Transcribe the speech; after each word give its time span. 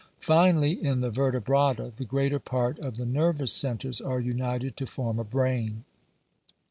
Finally, 0.19 0.83
in 0.83 1.01
the 1.01 1.11
Vertebrata, 1.11 1.95
the 1.95 2.05
greater 2.05 2.39
part 2.39 2.79
of 2.79 2.97
the 2.97 3.05
ner 3.05 3.31
vous 3.33 3.53
centres 3.53 4.01
are 4.01 4.19
united 4.19 4.75
to 4.75 4.87
form 4.87 5.19
a 5.19 5.23
brain. 5.23 5.83